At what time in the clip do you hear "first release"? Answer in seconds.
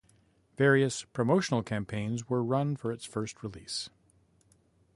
3.05-3.91